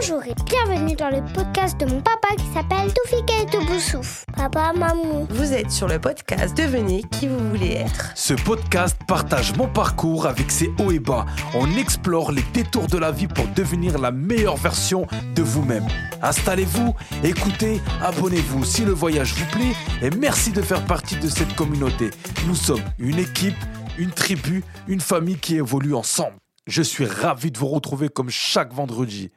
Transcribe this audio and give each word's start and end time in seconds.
Bonjour 0.00 0.22
et 0.26 0.34
bienvenue 0.46 0.94
dans 0.94 1.10
le 1.10 1.24
podcast 1.34 1.80
de 1.80 1.84
mon 1.84 2.00
papa 2.00 2.28
qui 2.36 2.44
s'appelle 2.54 2.92
Toufik 2.94 3.28
et 3.32 3.46
Toubousouf. 3.46 4.24
Papa, 4.36 4.72
maman. 4.72 5.26
Vous 5.28 5.52
êtes 5.52 5.72
sur 5.72 5.88
le 5.88 5.98
podcast 5.98 6.56
Devenez 6.56 7.02
qui 7.10 7.26
vous 7.26 7.48
voulez 7.48 7.72
être. 7.72 8.12
Ce 8.14 8.32
podcast 8.32 8.96
partage 9.08 9.56
mon 9.56 9.66
parcours 9.66 10.26
avec 10.26 10.52
ses 10.52 10.70
hauts 10.78 10.92
et 10.92 11.00
bas. 11.00 11.26
On 11.52 11.66
explore 11.76 12.30
les 12.30 12.44
détours 12.54 12.86
de 12.86 12.96
la 12.96 13.10
vie 13.10 13.26
pour 13.26 13.48
devenir 13.56 13.98
la 13.98 14.12
meilleure 14.12 14.56
version 14.56 15.04
de 15.34 15.42
vous-même. 15.42 15.88
Installez-vous, 16.22 16.94
écoutez, 17.24 17.80
abonnez-vous 18.00 18.64
si 18.64 18.84
le 18.84 18.92
voyage 18.92 19.34
vous 19.34 19.46
plaît 19.46 19.74
et 20.00 20.10
merci 20.10 20.52
de 20.52 20.62
faire 20.62 20.86
partie 20.86 21.16
de 21.16 21.28
cette 21.28 21.56
communauté. 21.56 22.10
Nous 22.46 22.54
sommes 22.54 22.84
une 23.00 23.18
équipe, 23.18 23.58
une 23.98 24.12
tribu, 24.12 24.62
une 24.86 25.00
famille 25.00 25.38
qui 25.38 25.56
évolue 25.56 25.96
ensemble. 25.96 26.36
Je 26.68 26.82
suis 26.82 27.06
ravi 27.06 27.50
de 27.50 27.58
vous 27.58 27.66
retrouver 27.66 28.08
comme 28.08 28.30
chaque 28.30 28.72
vendredi. 28.72 29.32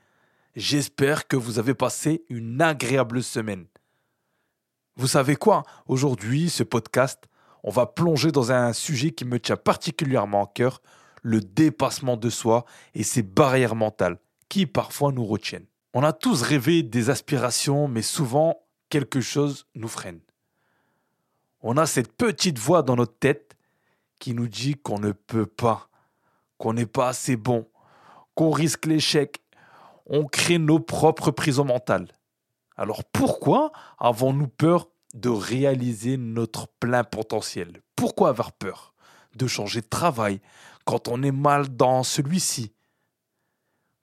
J'espère 0.55 1.29
que 1.29 1.37
vous 1.37 1.59
avez 1.59 1.73
passé 1.73 2.25
une 2.29 2.61
agréable 2.61 3.23
semaine. 3.23 3.67
Vous 4.97 5.07
savez 5.07 5.37
quoi? 5.37 5.63
Aujourd'hui, 5.87 6.49
ce 6.49 6.63
podcast, 6.63 7.23
on 7.63 7.71
va 7.71 7.85
plonger 7.85 8.33
dans 8.33 8.51
un 8.51 8.73
sujet 8.73 9.11
qui 9.11 9.23
me 9.23 9.39
tient 9.39 9.55
particulièrement 9.55 10.43
à 10.43 10.51
cœur, 10.53 10.81
le 11.21 11.39
dépassement 11.39 12.17
de 12.17 12.29
soi 12.29 12.65
et 12.95 13.03
ses 13.03 13.21
barrières 13.21 13.75
mentales 13.75 14.17
qui 14.49 14.65
parfois 14.65 15.13
nous 15.13 15.25
retiennent. 15.25 15.67
On 15.93 16.03
a 16.03 16.11
tous 16.11 16.41
rêvé 16.41 16.83
des 16.83 17.09
aspirations, 17.09 17.87
mais 17.87 18.01
souvent 18.01 18.61
quelque 18.89 19.21
chose 19.21 19.67
nous 19.75 19.87
freine. 19.87 20.19
On 21.61 21.77
a 21.77 21.85
cette 21.85 22.11
petite 22.11 22.59
voix 22.59 22.83
dans 22.83 22.97
notre 22.97 23.17
tête 23.17 23.55
qui 24.19 24.33
nous 24.33 24.49
dit 24.49 24.75
qu'on 24.75 24.99
ne 24.99 25.13
peut 25.13 25.45
pas, 25.45 25.89
qu'on 26.57 26.73
n'est 26.73 26.85
pas 26.85 27.07
assez 27.07 27.37
bon, 27.37 27.69
qu'on 28.35 28.51
risque 28.51 28.85
l'échec. 28.85 29.41
On 30.13 30.25
crée 30.25 30.59
nos 30.59 30.81
propres 30.81 31.31
prisons 31.31 31.63
mentales. 31.63 32.09
Alors 32.75 33.05
pourquoi 33.05 33.71
avons-nous 33.97 34.49
peur 34.49 34.89
de 35.13 35.29
réaliser 35.29 36.17
notre 36.17 36.67
plein 36.67 37.05
potentiel? 37.05 37.81
Pourquoi 37.95 38.27
avoir 38.27 38.51
peur 38.51 38.93
de 39.37 39.47
changer 39.47 39.79
de 39.79 39.87
travail 39.87 40.41
quand 40.83 41.07
on 41.07 41.23
est 41.23 41.31
mal 41.31 41.69
dans 41.77 42.03
celui-ci? 42.03 42.73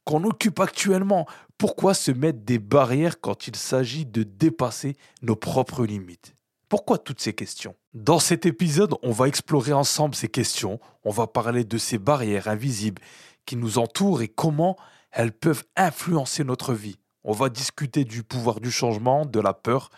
Qu'on 0.05 0.25
occupe 0.25 0.61
actuellement 0.61 1.27
Pourquoi 1.59 1.93
se 1.93 2.11
mettre 2.11 2.41
des 2.41 2.59
barrières 2.59 3.21
quand 3.21 3.47
il 3.47 3.57
s'agit 3.57 4.07
de 4.07 4.23
dépasser 4.23 4.97
nos 5.21 5.37
propres 5.37 5.85
limites? 5.85 6.35
Pourquoi 6.71 6.97
toutes 6.97 7.21
ces 7.21 7.35
questions? 7.35 7.75
Dans 7.93 8.19
cet 8.19 8.47
épisode, 8.47 8.95
on 9.03 9.11
va 9.11 9.29
explorer 9.29 9.75
ensemble 9.75 10.15
ces 10.15 10.29
questions, 10.29 10.81
on 11.05 11.11
va 11.11 11.27
parler 11.27 11.65
de 11.65 11.77
ces 11.77 11.99
barrières 11.99 12.49
invisibles 12.49 13.03
qui 13.45 13.57
nous 13.57 13.77
entourent 13.77 14.23
et 14.23 14.29
comment 14.29 14.79
elles 15.11 15.33
peuvent 15.33 15.65
influencer 15.77 16.45
notre 16.45 16.75
vie. 16.75 16.99
On 17.25 17.33
va 17.33 17.49
discuter 17.49 18.05
du 18.05 18.23
pouvoir 18.23 18.61
du 18.61 18.71
changement, 18.71 19.27
de 19.27 19.41
la 19.41 19.55
peur 19.55 19.91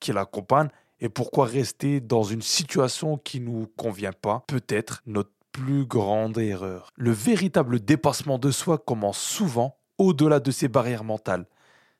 qui 0.00 0.12
l'accompagne 0.12 0.68
et 1.00 1.08
pourquoi 1.08 1.46
rester 1.46 2.00
dans 2.00 2.22
une 2.22 2.42
situation 2.42 3.18
qui 3.18 3.40
ne 3.40 3.46
nous 3.46 3.66
convient 3.76 4.12
pas 4.12 4.44
peut 4.46 4.64
être 4.68 5.02
notre 5.06 5.32
plus 5.52 5.84
grande 5.84 6.38
erreur. 6.38 6.90
Le 6.96 7.10
véritable 7.10 7.80
dépassement 7.80 8.38
de 8.38 8.50
soi 8.50 8.78
commence 8.78 9.18
souvent 9.18 9.76
au-delà 9.98 10.40
de 10.40 10.50
ces 10.50 10.68
barrières 10.68 11.04
mentales. 11.04 11.46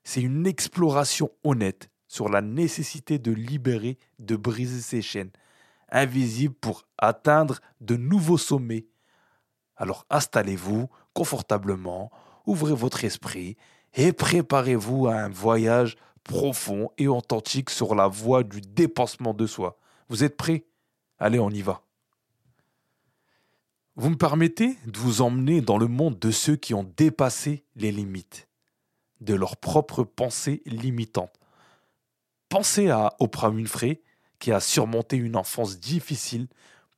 C'est 0.05 0.22
une 0.22 0.46
exploration 0.46 1.30
honnête 1.44 1.90
sur 2.08 2.28
la 2.28 2.40
nécessité 2.40 3.18
de 3.18 3.33
libérer, 3.33 3.98
de 4.18 4.36
briser 4.36 4.80
ces 4.80 5.02
chaînes 5.02 5.30
invisibles 5.90 6.55
pour 6.55 6.84
atteindre 6.98 7.60
de 7.80 7.96
nouveaux 7.96 8.38
sommets. 8.38 8.86
Alors 9.77 10.06
installez-vous 10.10 10.88
confortablement, 11.12 12.10
ouvrez 12.47 12.75
votre 12.75 13.05
esprit 13.05 13.57
et 13.95 14.12
préparez-vous 14.12 15.07
à 15.07 15.15
un 15.15 15.29
voyage 15.29 15.97
profond 16.25 16.91
et 16.98 17.09
authentique 17.09 17.71
sur 17.71 17.95
la 17.95 18.09
voie 18.09 18.43
du 18.43 18.61
dépassement 18.61 19.35
de 19.35 19.47
soi. 19.47 19.79
Vous 20.08 20.25
êtes 20.25 20.36
prêts? 20.36 20.64
Allez, 21.19 21.39
on 21.39 21.51
y 21.51 21.63
va. 21.63 21.83
Vous 23.97 24.08
me 24.08 24.17
permettez 24.17 24.79
de 24.86 24.98
vous 24.98 25.20
emmener 25.20 25.61
dans 25.61 25.77
le 25.79 25.89
monde 25.89 26.19
de 26.19 26.31
ceux 26.31 26.57
qui 26.57 26.73
ont 26.73 26.91
dépassé 26.97 27.64
les 27.77 27.92
limites, 27.92 28.48
de 29.20 29.35
leurs 29.35 29.58
propres 29.58 30.05
pensées 30.05 30.63
limitantes 30.64 31.39
Pensez 32.52 32.91
à 32.91 33.17
Oprah 33.19 33.48
Winfrey, 33.48 34.02
qui 34.39 34.52
a 34.52 34.61
surmonté 34.61 35.17
une 35.17 35.36
enfance 35.36 35.79
difficile 35.79 36.48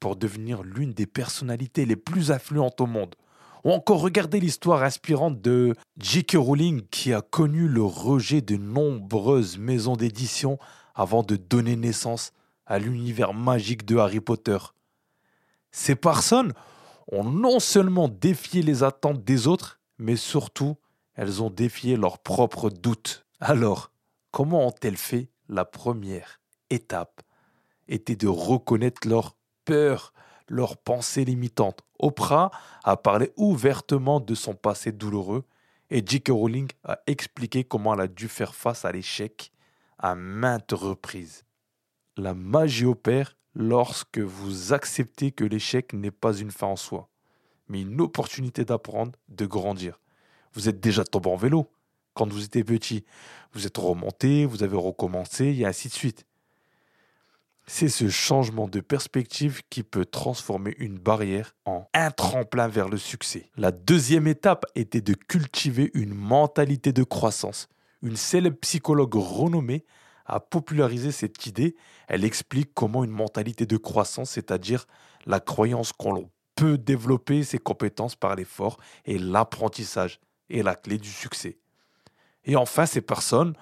pour 0.00 0.16
devenir 0.16 0.64
l'une 0.64 0.92
des 0.92 1.06
personnalités 1.06 1.86
les 1.86 1.94
plus 1.94 2.32
influentes 2.32 2.80
au 2.80 2.86
monde. 2.86 3.14
Ou 3.64 3.72
encore 3.72 4.00
regardez 4.00 4.40
l'histoire 4.40 4.82
inspirante 4.82 5.40
de 5.40 5.74
J.K. 5.98 6.36
Rowling 6.36 6.82
qui 6.90 7.14
a 7.14 7.22
connu 7.22 7.66
le 7.66 7.82
rejet 7.82 8.42
de 8.42 8.56
nombreuses 8.56 9.56
maisons 9.56 9.96
d'édition 9.96 10.58
avant 10.94 11.22
de 11.22 11.36
donner 11.36 11.74
naissance 11.74 12.32
à 12.66 12.78
l'univers 12.78 13.34
magique 13.34 13.84
de 13.84 13.96
Harry 13.96 14.20
Potter. 14.20 14.58
Ces 15.70 15.96
personnes 15.96 16.52
ont 17.10 17.24
non 17.24 17.58
seulement 17.58 18.08
défié 18.08 18.62
les 18.62 18.82
attentes 18.82 19.24
des 19.24 19.46
autres, 19.46 19.80
mais 19.98 20.16
surtout 20.16 20.76
elles 21.14 21.42
ont 21.42 21.50
défié 21.50 21.96
leurs 21.96 22.18
propres 22.18 22.70
doutes. 22.70 23.26
Alors, 23.40 23.92
comment 24.30 24.66
ont-elles 24.66 24.96
fait 24.96 25.30
la 25.48 25.64
première 25.64 26.40
étape? 26.70 27.22
Était 27.88 28.16
de 28.16 28.28
reconnaître 28.28 29.06
leur 29.06 29.36
peur, 29.64 30.13
leurs 30.48 30.76
pensées 30.76 31.24
limitantes. 31.24 31.80
Oprah 31.98 32.50
a 32.82 32.96
parlé 32.96 33.32
ouvertement 33.36 34.20
de 34.20 34.34
son 34.34 34.54
passé 34.54 34.92
douloureux 34.92 35.44
et 35.90 36.02
J.K. 36.04 36.28
Rowling 36.30 36.68
a 36.84 36.98
expliqué 37.06 37.64
comment 37.64 37.94
elle 37.94 38.00
a 38.00 38.08
dû 38.08 38.28
faire 38.28 38.54
face 38.54 38.84
à 38.84 38.92
l'échec 38.92 39.52
à 39.98 40.14
maintes 40.14 40.72
reprises. 40.72 41.44
La 42.16 42.34
magie 42.34 42.84
opère 42.84 43.36
lorsque 43.54 44.18
vous 44.18 44.72
acceptez 44.72 45.30
que 45.30 45.44
l'échec 45.44 45.92
n'est 45.92 46.10
pas 46.10 46.36
une 46.36 46.50
fin 46.50 46.66
en 46.66 46.76
soi, 46.76 47.08
mais 47.68 47.82
une 47.82 48.00
opportunité 48.00 48.64
d'apprendre, 48.64 49.12
de 49.28 49.46
grandir. 49.46 50.00
Vous 50.52 50.68
êtes 50.68 50.80
déjà 50.80 51.04
tombé 51.04 51.30
en 51.30 51.36
vélo 51.36 51.70
quand 52.14 52.32
vous 52.32 52.44
étiez 52.44 52.64
petit. 52.64 53.04
Vous 53.52 53.66
êtes 53.66 53.76
remonté, 53.76 54.46
vous 54.46 54.62
avez 54.62 54.76
recommencé, 54.76 55.46
et 55.46 55.66
ainsi 55.66 55.88
de 55.88 55.92
suite. 55.92 56.26
C'est 57.66 57.88
ce 57.88 58.10
changement 58.10 58.68
de 58.68 58.80
perspective 58.80 59.62
qui 59.70 59.82
peut 59.82 60.04
transformer 60.04 60.74
une 60.78 60.98
barrière 60.98 61.54
en 61.64 61.88
un 61.94 62.10
tremplin 62.10 62.68
vers 62.68 62.88
le 62.90 62.98
succès. 62.98 63.50
La 63.56 63.72
deuxième 63.72 64.26
étape 64.26 64.66
était 64.74 65.00
de 65.00 65.14
cultiver 65.14 65.90
une 65.94 66.14
mentalité 66.14 66.92
de 66.92 67.04
croissance. 67.04 67.68
Une 68.02 68.16
célèbre 68.16 68.58
psychologue 68.60 69.14
renommée 69.14 69.86
a 70.26 70.40
popularisé 70.40 71.10
cette 71.10 71.46
idée. 71.46 71.74
Elle 72.06 72.24
explique 72.24 72.74
comment 72.74 73.02
une 73.02 73.10
mentalité 73.10 73.64
de 73.64 73.78
croissance, 73.78 74.30
c'est-à-dire 74.32 74.86
la 75.24 75.40
croyance 75.40 75.92
qu'on 75.92 76.30
peut 76.56 76.76
développer 76.76 77.44
ses 77.44 77.58
compétences 77.58 78.14
par 78.14 78.36
l'effort 78.36 78.78
et 79.06 79.18
l'apprentissage, 79.18 80.20
est 80.50 80.62
la 80.62 80.74
clé 80.74 80.98
du 80.98 81.10
succès. 81.10 81.58
Et 82.44 82.56
enfin, 82.56 82.84
ces 82.84 83.00
personnes 83.00 83.54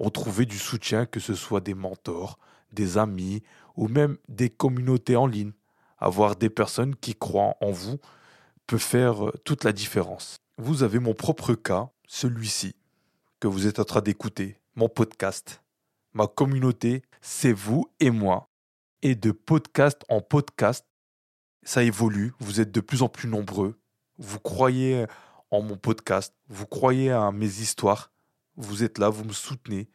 ont 0.00 0.10
du 0.10 0.58
soutien, 0.58 1.06
que 1.06 1.20
ce 1.20 1.34
soit 1.34 1.60
des 1.60 1.74
mentors, 1.74 2.38
des 2.72 2.96
amis 2.98 3.42
ou 3.76 3.86
même 3.86 4.16
des 4.28 4.48
communautés 4.48 5.14
en 5.14 5.26
ligne. 5.26 5.52
Avoir 5.98 6.36
des 6.36 6.48
personnes 6.48 6.96
qui 6.96 7.14
croient 7.14 7.56
en 7.60 7.70
vous 7.70 7.98
peut 8.66 8.78
faire 8.78 9.26
euh, 9.26 9.32
toute 9.44 9.64
la 9.64 9.72
différence. 9.72 10.38
Vous 10.56 10.82
avez 10.82 10.98
mon 10.98 11.12
propre 11.12 11.54
cas, 11.54 11.90
celui-ci, 12.06 12.74
que 13.38 13.48
vous 13.48 13.66
êtes 13.66 13.78
en 13.78 13.84
train 13.84 14.00
d'écouter, 14.00 14.58
mon 14.74 14.88
podcast. 14.88 15.62
Ma 16.14 16.26
communauté, 16.26 17.02
c'est 17.20 17.52
vous 17.52 17.90
et 18.00 18.10
moi. 18.10 18.48
Et 19.02 19.14
de 19.14 19.32
podcast 19.32 20.02
en 20.08 20.22
podcast, 20.22 20.86
ça 21.62 21.82
évolue, 21.82 22.32
vous 22.40 22.60
êtes 22.60 22.72
de 22.72 22.80
plus 22.80 23.02
en 23.02 23.08
plus 23.08 23.28
nombreux. 23.28 23.78
Vous 24.18 24.40
croyez 24.40 25.04
en 25.50 25.60
mon 25.60 25.76
podcast, 25.76 26.34
vous 26.48 26.66
croyez 26.66 27.10
à 27.10 27.30
mes 27.32 27.60
histoires 27.60 28.09
vous 28.60 28.84
êtes 28.84 28.98
là, 28.98 29.08
vous 29.08 29.24
me 29.24 29.32
soutenez, 29.32 29.88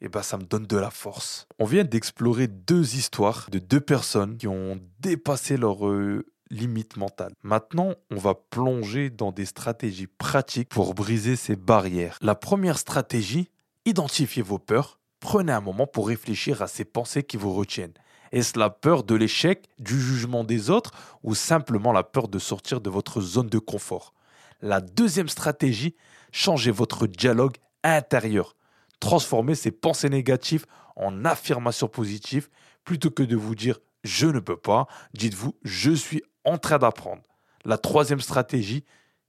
et 0.00 0.08
ben 0.08 0.22
ça 0.22 0.36
me 0.36 0.44
donne 0.44 0.66
de 0.66 0.76
la 0.76 0.90
force. 0.90 1.46
On 1.58 1.64
vient 1.64 1.84
d'explorer 1.84 2.48
deux 2.48 2.96
histoires 2.96 3.48
de 3.50 3.58
deux 3.58 3.80
personnes 3.80 4.36
qui 4.36 4.48
ont 4.48 4.80
dépassé 5.00 5.56
leurs 5.56 5.86
euh, 5.86 6.26
limites 6.50 6.96
mentales. 6.96 7.32
Maintenant, 7.42 7.94
on 8.10 8.16
va 8.16 8.34
plonger 8.34 9.10
dans 9.10 9.32
des 9.32 9.46
stratégies 9.46 10.06
pratiques 10.06 10.68
pour 10.68 10.94
briser 10.94 11.36
ces 11.36 11.56
barrières. 11.56 12.18
La 12.20 12.34
première 12.34 12.78
stratégie, 12.78 13.48
identifiez 13.84 14.42
vos 14.42 14.58
peurs. 14.58 15.00
Prenez 15.20 15.52
un 15.52 15.60
moment 15.60 15.86
pour 15.86 16.08
réfléchir 16.08 16.62
à 16.62 16.68
ces 16.68 16.84
pensées 16.84 17.22
qui 17.22 17.36
vous 17.36 17.54
retiennent. 17.54 17.94
Est-ce 18.32 18.58
la 18.58 18.70
peur 18.70 19.04
de 19.04 19.14
l'échec, 19.14 19.66
du 19.78 20.00
jugement 20.00 20.44
des 20.44 20.70
autres 20.70 20.90
ou 21.22 21.34
simplement 21.34 21.92
la 21.92 22.02
peur 22.02 22.28
de 22.28 22.38
sortir 22.38 22.80
de 22.80 22.90
votre 22.90 23.20
zone 23.20 23.48
de 23.48 23.58
confort? 23.58 24.12
La 24.60 24.80
deuxième 24.80 25.28
stratégie, 25.28 25.94
changez 26.32 26.70
votre 26.70 27.06
dialogue 27.06 27.56
intérieur. 27.94 28.56
Transformez 29.00 29.54
ces 29.54 29.70
pensées 29.70 30.08
négatives 30.08 30.66
en 30.96 31.24
affirmations 31.24 31.88
positives 31.88 32.48
plutôt 32.84 33.10
que 33.10 33.22
de 33.22 33.36
vous 33.36 33.54
dire 33.54 33.78
je 34.04 34.26
ne 34.26 34.40
peux 34.40 34.56
pas, 34.56 34.86
dites-vous 35.14 35.54
je 35.62 35.92
suis 35.92 36.22
en 36.44 36.58
train 36.58 36.78
d'apprendre. 36.78 37.22
La 37.64 37.78
troisième 37.78 38.20
stratégie, 38.20 38.84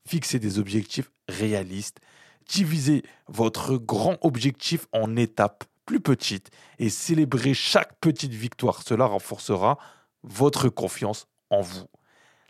fixez 0.08 0.40
des 0.40 0.60
objectifs 0.60 1.12
réalistes. 1.28 2.00
diviser 2.48 3.04
votre 3.28 3.76
grand 3.76 4.18
objectif 4.22 4.88
en 4.94 5.18
étapes 5.18 5.66
plus 5.86 6.00
petites 6.00 6.50
et 6.80 6.90
célébrer 6.90 7.54
chaque 7.54 8.00
petite 8.00 8.32
victoire. 8.32 8.84
Cela 8.84 9.06
renforcera 9.06 9.78
votre 10.24 10.70
confiance 10.70 11.28
en 11.50 11.62
vous. 11.62 11.88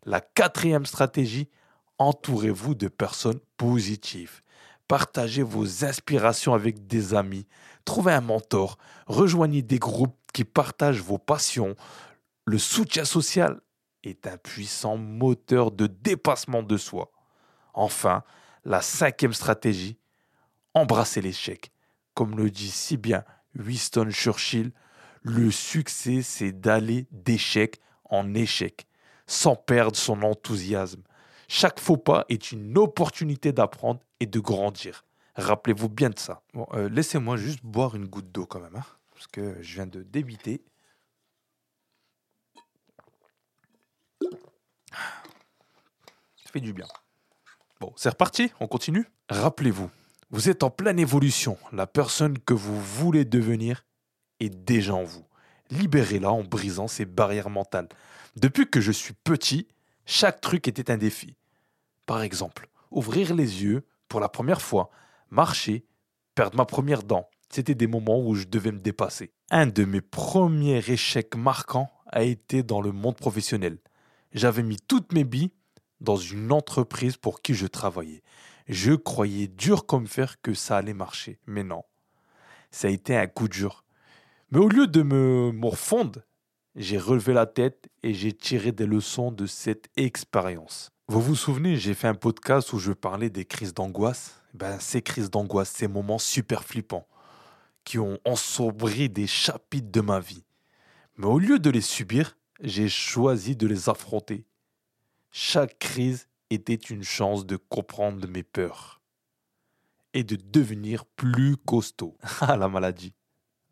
La 0.06 0.22
quatrième 0.22 0.86
stratégie, 0.86 1.50
entourez-vous 1.98 2.76
de 2.76 2.88
personnes 2.88 3.40
positives. 3.58 4.42
Partagez 4.88 5.44
vos 5.44 5.84
inspirations 5.84 6.54
avec 6.54 6.88
des 6.88 7.14
amis. 7.14 7.46
Trouvez 7.84 8.14
un 8.14 8.22
mentor. 8.22 8.78
Rejoignez 9.06 9.62
des 9.62 9.80
groupes 9.80 10.18
qui 10.34 10.46
partagent 10.46 11.02
vos 11.02 11.18
passions. 11.18 11.76
Le 12.46 12.58
soutien 12.58 13.04
social 13.04 13.60
est 14.04 14.28
un 14.28 14.38
puissant 14.38 14.98
moteur 14.98 15.72
de 15.72 15.88
dépassement 15.88 16.64
de 16.64 16.78
soi. 16.78 17.12
Enfin, 17.74 18.24
la 18.64 18.82
cinquième 18.82 19.34
stratégie, 19.34 19.98
embrassez 20.74 21.22
l'échec. 21.22 21.72
Comme 22.14 22.38
le 22.38 22.50
dit 22.50 22.72
si 22.72 22.98
bien 22.98 23.24
Winston 23.56 24.10
Churchill, 24.12 24.72
le 25.22 25.52
succès, 25.52 26.22
c'est 26.22 26.54
d'aller 26.54 27.08
d'échec 27.12 27.82
en 28.06 28.34
échec, 28.34 28.88
sans 29.26 29.56
perdre 29.56 29.98
son 29.98 30.22
enthousiasme. 30.24 31.04
Chaque 31.48 31.80
faux 31.80 31.98
pas 31.98 32.26
est 32.30 32.52
une 32.52 32.78
opportunité 32.78 33.54
d'apprendre 33.54 34.02
et 34.20 34.26
de 34.26 34.40
grandir. 34.40 35.06
Rappelez-vous 35.36 35.90
bien 35.90 36.10
de 36.10 36.20
ça. 36.20 36.42
Bon, 36.54 36.68
euh, 36.74 36.90
laissez-moi 36.90 37.38
juste 37.38 37.64
boire 37.64 37.96
une 37.96 38.06
goutte 38.06 38.32
d'eau 38.32 38.46
quand 38.46 38.60
même, 38.60 38.76
hein, 38.76 38.86
parce 39.14 39.28
que 39.28 39.62
je 39.62 39.76
viens 39.76 39.88
de 39.88 40.04
débiter. 40.04 40.62
Ça 45.02 46.52
fait 46.52 46.60
du 46.60 46.74
bien. 46.74 46.88
Bon, 47.80 47.94
c'est 47.96 48.10
reparti, 48.10 48.52
on 48.60 48.68
continue. 48.68 49.06
Rappelez-vous, 49.30 49.90
vous 50.32 50.50
êtes 50.50 50.64
en 50.64 50.70
pleine 50.70 51.00
évolution. 51.00 51.58
La 51.72 51.88
personne 51.88 52.40
que 52.40 52.54
vous 52.54 52.82
voulez 52.82 53.24
devenir 53.24 53.86
est 54.40 54.50
déjà 54.50 54.96
en 54.96 55.04
vous. 55.04 55.26
Libérez-la 55.70 56.32
en 56.32 56.44
brisant 56.44 56.88
ces 56.88 57.06
barrières 57.06 57.50
mentales. 57.50 57.90
Depuis 58.36 58.70
que 58.70 58.82
je 58.82 58.92
suis 58.92 59.14
petit, 59.14 59.68
chaque 60.08 60.40
truc 60.40 60.70
était 60.70 60.90
un 60.90 60.98
défi. 60.98 61.36
Par 62.06 62.22
exemple, 62.22 62.70
ouvrir 62.92 63.36
les 63.36 63.64
yeux 63.64 63.86
pour 64.08 64.22
la 64.22 64.30
première 64.30 64.62
fois, 64.62 64.90
marcher, 65.30 65.86
perdre 66.34 66.56
ma 66.56 66.66
première 66.66 67.04
dent. 67.04 67.30
C'était 67.50 67.76
des 67.76 67.88
moments 67.88 68.26
où 68.26 68.34
je 68.34 68.46
devais 68.46 68.72
me 68.72 68.80
dépasser. 68.80 69.34
Un 69.52 69.68
de 69.68 69.84
mes 69.84 70.00
premiers 70.00 70.90
échecs 70.90 71.36
marquants 71.36 71.92
a 72.08 72.24
été 72.24 72.64
dans 72.64 72.80
le 72.80 72.94
monde 72.94 73.18
professionnel. 73.18 73.80
J'avais 74.32 74.64
mis 74.64 74.78
toutes 74.78 75.12
mes 75.12 75.26
billes 75.26 75.52
dans 76.00 76.16
une 76.16 76.54
entreprise 76.54 77.18
pour 77.18 77.42
qui 77.42 77.54
je 77.54 77.68
travaillais. 77.68 78.24
Je 78.70 78.94
croyais 78.94 79.48
dur 79.48 79.86
comme 79.86 80.08
fer 80.08 80.42
que 80.42 80.54
ça 80.54 80.78
allait 80.78 80.94
marcher, 80.94 81.38
mais 81.48 81.64
non. 81.64 81.84
Ça 82.72 82.88
a 82.88 82.92
été 82.92 83.16
un 83.16 83.28
coup 83.28 83.50
dur. 83.50 83.84
Mais 84.52 84.60
au 84.60 84.70
lieu 84.70 84.88
de 84.88 85.02
me 85.02 85.52
morfondre, 85.52 86.22
j'ai 86.78 87.00
relevé 87.00 87.34
la 87.34 87.48
tête 87.48 87.90
et 88.04 88.14
j'ai 88.14 88.32
tiré 88.32 88.72
des 88.72 88.86
leçons 88.86 89.32
de 89.32 89.48
cette 89.48 89.90
expérience. 89.98 90.92
Vous 91.08 91.22
vous 91.22 91.36
souvenez, 91.36 91.76
j'ai 91.76 91.96
fait 91.96 92.08
un 92.08 92.14
podcast 92.14 92.72
où 92.72 92.78
je 92.78 92.92
parlais 92.92 93.32
des 93.32 93.46
crises 93.46 93.74
d'angoisse? 93.74 94.42
Ben, 94.54 94.80
ces 94.80 95.02
crises 95.02 95.32
d'angoisse, 95.32 95.72
ces 95.72 95.88
moments 95.88 96.20
super 96.20 96.64
flippants 96.64 97.08
qui 97.84 97.98
ont 97.98 98.20
ensombri 98.26 99.10
des 99.10 99.28
chapitres 99.28 99.92
de 99.92 100.02
ma 100.02 100.20
vie. 100.20 100.44
Mais 101.16 101.26
au 101.26 101.40
lieu 101.40 101.58
de 101.58 101.70
les 101.70 101.82
subir, 101.82 102.38
j'ai 102.62 102.90
choisi 102.90 103.56
de 103.56 103.66
les 103.66 103.90
affronter. 103.90 104.46
Chaque 105.32 105.80
crise 105.80 106.28
était 106.50 106.76
une 106.76 107.04
chance 107.04 107.46
de 107.46 107.56
comprendre 107.56 108.28
mes 108.28 108.44
peurs 108.44 109.02
et 110.14 110.24
de 110.24 110.36
devenir 110.36 111.06
plus 111.06 111.58
costaud. 111.58 112.18
Ah, 112.42 112.56
la 112.56 112.68
maladie, 112.68 113.14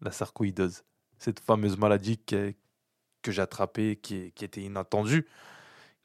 la 0.02 0.12
sarcoïdose, 0.12 0.84
cette 1.19 1.40
fameuse 1.40 1.78
maladie 1.78 2.18
que, 2.18 2.56
que 3.25 3.31
j'ai 3.31 3.42
attrapée, 3.42 3.95
qui, 3.95 4.31
qui 4.33 4.45
était 4.45 4.62
inattendue, 4.62 5.25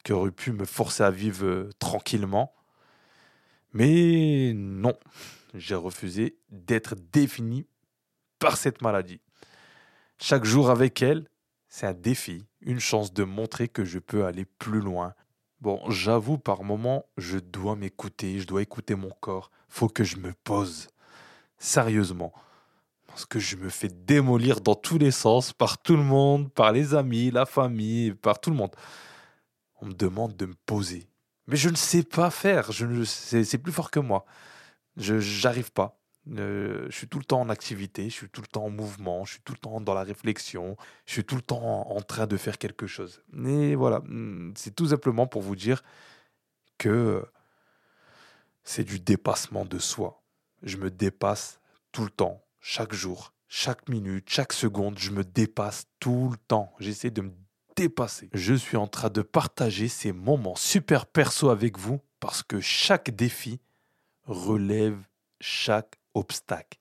qui 0.04 0.12
aurait 0.12 0.30
pu 0.30 0.52
me 0.52 0.64
forcer 0.64 1.02
à 1.02 1.10
vivre 1.10 1.44
euh, 1.44 1.70
tranquillement. 1.78 2.54
Mais 3.74 4.52
non, 4.54 4.94
j'ai 5.52 5.74
refusé 5.74 6.38
d'être 6.48 6.94
défini 7.12 7.66
par 8.38 8.56
cette 8.56 8.80
maladie. 8.80 9.20
Chaque 10.18 10.46
jour 10.46 10.70
avec 10.70 11.02
elle, 11.02 11.28
c'est 11.68 11.86
un 11.86 11.92
défi, 11.92 12.46
une 12.62 12.80
chance 12.80 13.12
de 13.12 13.24
montrer 13.24 13.68
que 13.68 13.84
je 13.84 13.98
peux 13.98 14.24
aller 14.24 14.46
plus 14.46 14.80
loin. 14.80 15.14
Bon, 15.60 15.78
j'avoue, 15.90 16.38
par 16.38 16.64
moments, 16.64 17.04
je 17.18 17.36
dois 17.38 17.76
m'écouter, 17.76 18.38
je 18.38 18.46
dois 18.46 18.62
écouter 18.62 18.94
mon 18.94 19.10
corps. 19.20 19.50
Faut 19.68 19.88
que 19.88 20.04
je 20.04 20.16
me 20.16 20.32
pose. 20.42 20.88
Sérieusement. 21.58 22.32
Parce 23.10 23.26
que 23.26 23.38
je 23.38 23.56
me 23.56 23.68
fais 23.68 23.88
démolir 23.88 24.60
dans 24.60 24.74
tous 24.74 24.98
les 24.98 25.10
sens, 25.10 25.52
par 25.52 25.82
tout 25.82 25.96
le 25.96 26.02
monde, 26.02 26.50
par 26.52 26.72
les 26.72 26.94
amis, 26.94 27.30
la 27.30 27.44
famille, 27.46 28.14
par 28.14 28.40
tout 28.40 28.50
le 28.50 28.56
monde 28.56 28.74
on 29.80 29.86
me 29.86 29.92
demande 29.92 30.36
de 30.36 30.46
me 30.46 30.54
poser. 30.66 31.08
Mais 31.46 31.56
je 31.56 31.68
ne 31.68 31.76
sais 31.76 32.02
pas 32.02 32.30
faire, 32.30 32.70
je 32.72 33.04
c'est 33.04 33.58
plus 33.58 33.72
fort 33.72 33.90
que 33.90 34.00
moi. 34.00 34.24
Je 34.96 35.14
n'arrive 35.44 35.72
pas. 35.72 35.98
Euh, 36.28 36.86
je 36.90 36.96
suis 36.96 37.08
tout 37.08 37.18
le 37.18 37.24
temps 37.24 37.40
en 37.40 37.48
activité, 37.48 38.04
je 38.04 38.14
suis 38.14 38.28
tout 38.28 38.42
le 38.42 38.46
temps 38.46 38.66
en 38.66 38.70
mouvement, 38.70 39.24
je 39.24 39.32
suis 39.32 39.42
tout 39.42 39.52
le 39.52 39.58
temps 39.58 39.80
dans 39.80 39.94
la 39.94 40.02
réflexion, 40.02 40.76
je 41.06 41.14
suis 41.14 41.24
tout 41.24 41.34
le 41.34 41.42
temps 41.42 41.90
en, 41.90 42.00
train 42.02 42.26
de 42.26 42.36
faire 42.36 42.58
quelque 42.58 42.86
chose. 42.86 43.22
Et 43.46 43.74
voilà, 43.74 44.00
hmm, 44.00 44.52
c'est 44.54 44.74
tout 44.74 44.88
simplement 44.88 45.26
pour 45.26 45.42
vous 45.42 45.56
dire 45.56 45.82
que 46.78 47.24
c'est 48.64 48.84
du 48.84 49.00
dépassement 49.00 49.64
de 49.64 49.78
soi. 49.78 50.22
Je 50.62 50.76
me 50.76 50.90
dépasse 50.90 51.60
tout 51.90 52.04
le 52.04 52.10
temps, 52.10 52.44
chaque 52.60 52.94
jour, 52.94 53.32
chaque 53.48 53.88
minute, 53.88 54.28
chaque 54.28 54.52
seconde, 54.52 54.98
je 54.98 55.10
me 55.10 55.24
dépasse 55.24 55.86
tout 55.98 56.28
le 56.30 56.36
temps. 56.36 56.72
J'essaie 56.78 57.10
de 57.10 57.22
me 57.22 57.32
dépassé. 57.74 58.28
Je 58.32 58.54
suis 58.54 58.76
en 58.76 58.86
train 58.86 59.10
de 59.10 59.22
partager 59.22 59.88
ces 59.88 60.12
moments 60.12 60.56
super 60.56 61.06
perso 61.06 61.48
avec 61.48 61.78
vous 61.78 62.00
parce 62.20 62.42
que 62.42 62.60
chaque 62.60 63.10
défi 63.10 63.60
relève 64.26 64.98
chaque 65.40 65.96
obstacle. 66.14 66.78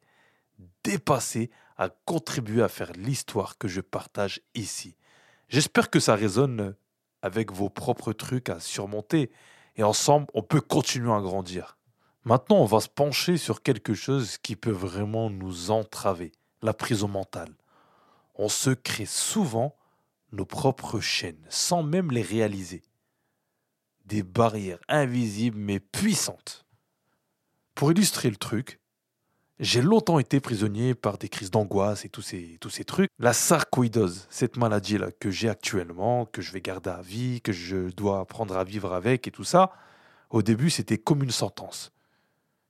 Dépasser 0.84 1.50
a 1.78 1.90
contribué 1.90 2.62
à 2.62 2.68
faire 2.68 2.92
l'histoire 2.94 3.58
que 3.58 3.68
je 3.68 3.81
partage 3.81 4.42
ici. 4.54 4.98
J'espère 5.48 5.90
que 5.90 6.00
ça 6.00 6.16
résonne 6.16 6.76
avec 7.22 7.52
vos 7.52 7.70
propres 7.70 8.14
trucs 8.14 8.50
à 8.50 8.60
surmonter 8.60 9.31
et 9.76 9.84
ensemble 9.84 10.28
on 10.34 10.44
peut 10.44 10.62
continuer 10.62 11.14
à 11.14 11.22
grandir. 11.22 11.79
Maintenant 12.30 12.58
on 12.58 12.66
va 12.66 12.80
se 12.80 12.88
pencher 12.88 13.38
sur 13.38 13.64
quelque 13.64 13.96
chose 13.96 14.38
qui 14.38 14.56
peut 14.56 14.69
vraiment 14.69 15.31
nous 15.31 15.71
entraver, 15.71 16.31
la 16.62 16.76
prison 16.76 17.07
mentale. 17.07 17.56
On 18.36 18.50
se 18.50 18.69
crée 18.69 19.07
souvent 19.07 19.76
nos 20.31 20.45
propres 20.45 21.00
chaînes 21.00 21.44
sans 21.50 21.81
même 21.81 22.12
les 22.12 22.21
réaliser. 22.21 22.83
Des 24.06 24.21
barrières 24.21 24.78
invisibles 24.88 25.57
mais 25.57 25.80
puissantes. 25.80 26.68
Pour 27.74 27.92
illustrer 27.92 28.30
le 28.30 28.36
truc, 28.36 28.80
j'ai 29.59 29.81
longtemps 29.81 30.19
été 30.19 30.40
prisonnier 30.40 30.94
par 30.94 31.18
des 31.18 31.30
crises 31.30 31.50
d'angoisse 31.50 32.06
et 32.06 32.09
tous 32.09 32.21
ces, 32.21 32.59
tous 32.62 32.69
ces 32.69 32.83
trucs. 32.83 33.09
La 33.18 33.33
sarcoïdose, 33.33 34.28
cette 34.30 34.56
maladie-là 34.56 35.12
que 35.19 35.31
j'ai 35.31 35.50
actuellement, 35.50 36.28
que 36.28 36.44
je 36.44 36.52
vais 36.52 36.62
garder 36.62 36.92
à 36.92 37.02
vie, 37.02 37.42
que 37.42 37.54
je 37.54 37.90
dois 37.90 38.19
apprendre 38.19 38.56
à 38.56 38.64
vivre 38.64 38.94
avec 38.94 39.28
et 39.28 39.31
tout 39.31 39.44
ça, 39.44 39.74
au 40.30 40.44
début 40.44 40.69
c'était 40.69 41.00
comme 41.00 41.24
une 41.24 41.31
sentence. 41.31 41.92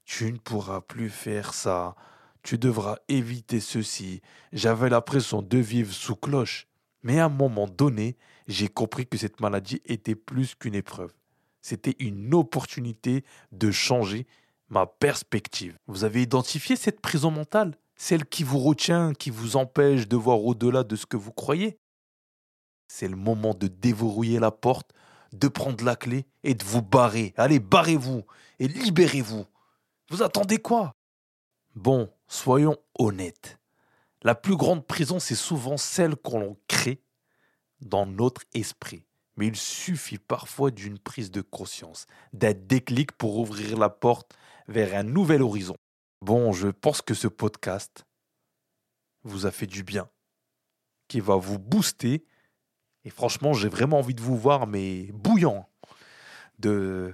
Tu 0.09 0.33
ne 0.33 0.39
pourras 0.39 0.81
plus 0.81 1.11
faire 1.11 1.53
ça, 1.53 1.95
tu 2.41 2.57
devras 2.57 2.97
éviter 3.09 3.59
ceci. 3.59 4.21
J'avais 4.51 4.89
l'impression 4.89 5.43
de 5.43 5.59
vivre 5.59 5.93
sous 5.93 6.15
cloche. 6.15 6.67
Mais 7.03 7.19
à 7.19 7.25
un 7.25 7.29
moment 7.29 7.67
donné, 7.67 8.17
j'ai 8.47 8.69
compris 8.69 9.05
que 9.05 9.19
cette 9.19 9.39
maladie 9.39 9.83
était 9.85 10.15
plus 10.15 10.55
qu'une 10.55 10.73
épreuve. 10.73 11.13
C'était 11.61 11.95
une 11.99 12.33
opportunité 12.33 13.23
de 13.51 13.69
changer 13.69 14.25
ma 14.69 14.87
perspective. 14.87 15.77
Vous 15.85 16.03
avez 16.03 16.23
identifié 16.23 16.75
cette 16.75 17.01
prison 17.01 17.29
mentale? 17.29 17.77
Celle 17.95 18.25
qui 18.25 18.43
vous 18.43 18.59
retient, 18.59 19.13
qui 19.13 19.29
vous 19.29 19.57
empêche 19.57 20.07
de 20.07 20.17
voir 20.17 20.43
au-delà 20.43 20.83
de 20.83 20.95
ce 20.95 21.05
que 21.05 21.17
vous 21.17 21.31
croyez? 21.31 21.77
C'est 22.87 23.07
le 23.07 23.15
moment 23.15 23.53
de 23.53 23.67
déverrouiller 23.67 24.39
la 24.39 24.51
porte, 24.51 24.91
de 25.33 25.47
prendre 25.47 25.85
la 25.85 25.95
clé 25.95 26.25
et 26.43 26.55
de 26.55 26.63
vous 26.63 26.81
barrer. 26.81 27.35
Allez, 27.37 27.59
barrez-vous 27.59 28.23
et 28.57 28.67
libérez-vous. 28.67 29.45
Vous 30.09 30.23
attendez 30.23 30.57
quoi? 30.57 30.95
Bon, 31.75 32.11
soyons 32.27 32.77
honnêtes. 32.97 33.59
La 34.23 34.33
plus 34.33 34.57
grande 34.57 34.85
prison, 34.85 35.19
c'est 35.19 35.35
souvent 35.35 35.77
celle 35.77 36.15
qu'on 36.15 36.57
crée 36.67 37.03
dans 37.81 38.05
notre 38.07 38.41
esprit. 38.53 39.05
Mais 39.37 39.47
il 39.47 39.55
suffit 39.55 40.17
parfois 40.17 40.71
d'une 40.71 40.99
prise 40.99 41.31
de 41.31 41.41
conscience, 41.41 42.07
d'un 42.33 42.53
déclic 42.53 43.11
pour 43.13 43.37
ouvrir 43.37 43.77
la 43.77 43.89
porte 43.89 44.35
vers 44.67 44.97
un 44.97 45.03
nouvel 45.03 45.43
horizon. 45.43 45.77
Bon, 46.21 46.51
je 46.51 46.67
pense 46.67 47.01
que 47.01 47.13
ce 47.13 47.27
podcast 47.27 48.05
vous 49.23 49.45
a 49.45 49.51
fait 49.51 49.67
du 49.67 49.83
bien, 49.83 50.09
qui 51.07 51.19
va 51.19 51.35
vous 51.35 51.59
booster. 51.59 52.25
Et 53.05 53.09
franchement, 53.11 53.53
j'ai 53.53 53.69
vraiment 53.69 53.99
envie 53.99 54.15
de 54.15 54.21
vous 54.21 54.37
voir, 54.37 54.67
mais 54.67 55.11
bouillant, 55.13 55.69
de, 56.57 57.13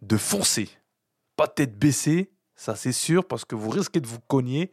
de 0.00 0.16
foncer. 0.16 0.70
Pas 1.36 1.48
tête 1.48 1.78
baissée, 1.78 2.32
Ça, 2.56 2.74
c'est 2.74 2.92
sûr, 2.92 3.26
parce 3.26 3.44
que 3.44 3.54
vous 3.54 3.70
risquez 3.70 4.00
de 4.00 4.06
vous 4.06 4.20
cogner. 4.20 4.72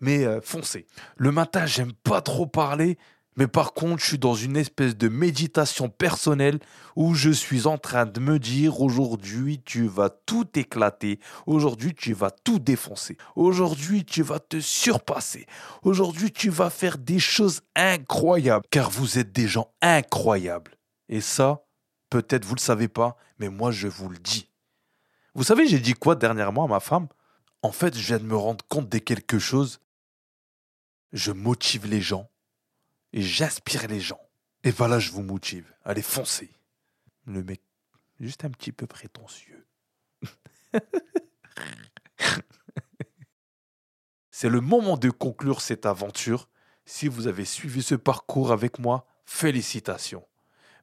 Mais 0.00 0.24
euh, 0.24 0.40
foncez. 0.40 0.86
Le 1.16 1.30
matin, 1.30 1.66
j'aime 1.66 1.92
pas 1.92 2.20
trop 2.20 2.46
parler. 2.46 2.98
Mais 3.36 3.46
par 3.46 3.74
contre, 3.74 4.02
je 4.02 4.08
suis 4.08 4.18
dans 4.18 4.34
une 4.34 4.56
espèce 4.56 4.96
de 4.96 5.08
méditation 5.08 5.90
personnelle 5.90 6.58
où 6.96 7.14
je 7.14 7.30
suis 7.30 7.66
en 7.66 7.76
train 7.76 8.06
de 8.06 8.18
me 8.18 8.38
dire 8.38 8.80
aujourd'hui 8.80 9.60
tu 9.62 9.86
vas 9.86 10.08
tout 10.08 10.46
éclater, 10.58 11.20
aujourd'hui 11.46 11.94
tu 11.94 12.14
vas 12.14 12.30
tout 12.30 12.58
défoncer, 12.58 13.18
aujourd'hui 13.34 14.06
tu 14.06 14.22
vas 14.22 14.40
te 14.40 14.58
surpasser, 14.58 15.46
aujourd'hui 15.82 16.32
tu 16.32 16.48
vas 16.48 16.70
faire 16.70 16.96
des 16.96 17.18
choses 17.18 17.60
incroyables 17.74 18.64
car 18.70 18.90
vous 18.90 19.18
êtes 19.18 19.32
des 19.32 19.48
gens 19.48 19.70
incroyables. 19.82 20.78
Et 21.10 21.20
ça, 21.20 21.66
peut-être 22.08 22.46
vous 22.46 22.54
le 22.54 22.60
savez 22.60 22.88
pas, 22.88 23.18
mais 23.38 23.50
moi 23.50 23.70
je 23.70 23.86
vous 23.86 24.08
le 24.08 24.16
dis. 24.16 24.48
Vous 25.36 25.44
savez, 25.44 25.68
j'ai 25.68 25.78
dit 25.80 25.92
quoi 25.92 26.16
dernièrement 26.16 26.64
à 26.64 26.68
ma 26.68 26.80
femme? 26.80 27.08
En 27.60 27.70
fait, 27.70 27.94
je 27.94 28.06
viens 28.06 28.18
de 28.18 28.24
me 28.24 28.38
rendre 28.38 28.64
compte 28.68 28.88
de 28.88 28.96
quelque 28.96 29.38
chose. 29.38 29.80
Je 31.12 31.30
motive 31.30 31.84
les 31.86 32.00
gens 32.00 32.30
et 33.12 33.20
j'aspire 33.20 33.86
les 33.86 34.00
gens. 34.00 34.22
Et 34.64 34.70
voilà, 34.70 34.98
je 34.98 35.10
vous 35.10 35.22
motive. 35.22 35.70
Allez, 35.84 36.00
foncez. 36.00 36.48
Le 37.26 37.42
mec, 37.44 37.60
juste 38.18 38.46
un 38.46 38.50
petit 38.50 38.72
peu 38.72 38.86
prétentieux. 38.86 39.66
C'est 44.30 44.48
le 44.48 44.62
moment 44.62 44.96
de 44.96 45.10
conclure 45.10 45.60
cette 45.60 45.84
aventure. 45.84 46.48
Si 46.86 47.08
vous 47.08 47.26
avez 47.26 47.44
suivi 47.44 47.82
ce 47.82 47.94
parcours 47.94 48.52
avec 48.52 48.78
moi, 48.78 49.06
félicitations. 49.26 50.26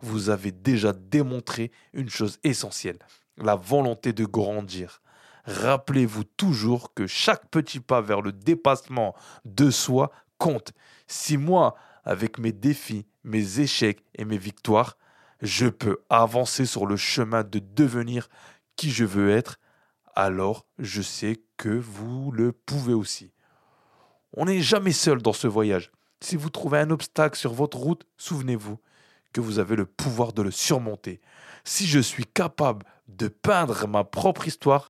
Vous 0.02 0.30
avez 0.30 0.52
déjà 0.52 0.94
démontré 0.94 1.72
une 1.94 2.12
chose 2.12 2.38
essentielle, 2.44 3.00
la 3.38 3.56
volonté 3.56 4.14
de 4.14 4.26
grandir. 4.26 5.02
Rappelez-vous 5.46 6.24
toujours 6.24 6.94
que 6.94 7.08
chaque 7.08 7.48
petit 7.50 7.80
pas 7.80 8.02
vers 8.02 8.22
le 8.22 8.32
dépassement 8.32 9.16
de 9.46 9.72
soi 9.72 10.12
compte. 10.38 10.74
Si 11.08 11.38
moi, 11.38 11.76
avec 12.06 12.40
mes 12.40 12.52
défis, 12.52 13.06
mes 13.24 13.60
échecs 13.60 14.04
et 14.16 14.26
mes 14.26 14.38
victoires, 14.38 14.98
je 15.42 15.68
peux 15.68 16.00
avancer 16.10 16.66
sur 16.66 16.86
le 16.86 16.96
chemin 16.96 17.44
de 17.44 17.60
devenir 17.60 18.30
qui 18.76 18.92
je 18.92 19.04
veux 19.04 19.30
être, 19.30 19.60
alors 20.16 20.66
je 20.80 21.02
sais 21.02 21.42
que 21.58 21.70
vous 21.70 22.32
le 22.32 22.52
pouvez 22.52 22.94
aussi. 22.94 23.32
On 24.36 24.46
n'est 24.46 24.62
jamais 24.62 24.94
seul 24.94 25.22
dans 25.22 25.34
ce 25.34 25.48
voyage. 25.48 25.92
Si 26.22 26.38
vous 26.38 26.50
trouvez 26.50 26.80
un 26.80 26.90
obstacle 26.90 27.38
sur 27.38 27.54
votre 27.54 27.78
route, 27.78 28.06
souvenez-vous 28.18 28.80
que 29.34 29.42
vous 29.42 29.60
avez 29.60 29.76
le 29.76 29.86
pouvoir 29.86 30.32
de 30.32 30.42
le 30.42 30.52
surmonter. 30.52 31.20
Si 31.64 31.86
je 31.88 32.00
suis 32.00 32.26
capable 32.26 32.86
de 33.08 33.28
peindre 33.28 33.88
ma 33.88 34.04
propre 34.04 34.48
histoire, 34.48 34.90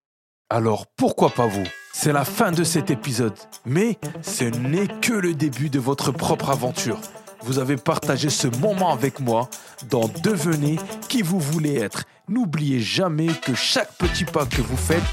alors 0.50 0.88
pourquoi 0.88 1.30
pas 1.30 1.48
vous? 1.48 1.66
C'est 1.94 2.14
la 2.14 2.26
fin 2.26 2.52
de 2.52 2.64
cet 2.64 2.90
épisode, 2.92 3.38
mais 3.66 3.98
ce 4.22 4.46
n'est 4.46 4.88
que 4.88 5.14
le 5.14 5.34
début 5.34 5.70
de 5.70 5.80
votre 5.80 6.12
propre 6.12 6.50
aventure. 6.50 7.00
Vous 7.42 7.60
avez 7.60 7.76
partagé 7.76 8.30
ce 8.30 8.48
moment 8.48 8.92
avec 8.92 9.20
moi 9.20 9.50
dans 9.90 10.08
Devenez 10.24 10.78
qui 11.10 11.22
vous 11.22 11.40
voulez 11.40 11.76
être. 11.76 12.04
N'oubliez 12.30 12.80
jamais 12.80 13.28
que 13.28 13.54
chaque 13.54 13.94
petit 13.98 14.26
pas 14.26 14.46
que 14.46 14.62
vous 14.62 14.78
faites 14.78 15.04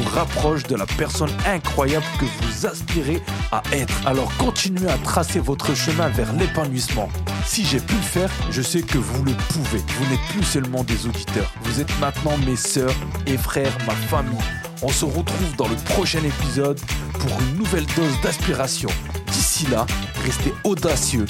vous 0.00 0.08
rapproche 0.10 0.62
de 0.64 0.76
la 0.76 0.86
personne 0.86 1.30
incroyable 1.46 2.04
que 2.18 2.24
vous 2.24 2.66
aspirez 2.66 3.22
à 3.52 3.62
être. 3.72 4.06
Alors 4.06 4.30
continuez 4.38 4.88
à 4.88 4.98
tracer 4.98 5.40
votre 5.40 5.74
chemin 5.74 6.08
vers 6.08 6.32
l'épanouissement. 6.34 7.08
Si 7.46 7.64
j'ai 7.64 7.80
pu 7.80 7.94
le 7.94 8.02
faire, 8.02 8.30
je 8.50 8.62
sais 8.62 8.82
que 8.82 8.98
vous 8.98 9.24
le 9.24 9.32
pouvez. 9.32 9.82
Vous 9.98 10.10
n'êtes 10.10 10.20
plus 10.30 10.44
seulement 10.44 10.84
des 10.84 11.06
auditeurs. 11.06 11.52
Vous 11.62 11.80
êtes 11.80 12.00
maintenant 12.00 12.36
mes 12.46 12.56
sœurs 12.56 12.94
et 13.26 13.36
frères, 13.36 13.76
ma 13.86 13.94
famille. 13.94 14.38
On 14.82 14.88
se 14.88 15.04
retrouve 15.04 15.56
dans 15.56 15.68
le 15.68 15.76
prochain 15.76 16.22
épisode 16.24 16.80
pour 17.12 17.30
une 17.40 17.58
nouvelle 17.58 17.86
dose 17.96 18.20
d'aspiration. 18.22 18.88
D'ici 19.26 19.66
là, 19.66 19.86
restez 20.24 20.52
audacieux, 20.64 21.26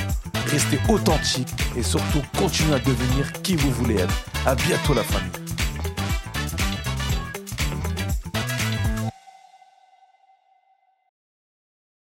restez 0.46 0.78
authentique 0.88 1.48
et 1.76 1.82
surtout 1.82 2.22
continuez 2.38 2.74
à 2.74 2.78
devenir 2.78 3.32
qui 3.42 3.56
vous 3.56 3.70
voulez 3.72 3.96
être. 3.96 4.14
À 4.46 4.54
bientôt 4.54 4.94
la 4.94 5.02
famille. 5.02 5.39